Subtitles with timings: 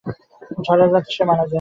[0.65, 1.49] ঝড়ের রাতে সে মারা গেছে।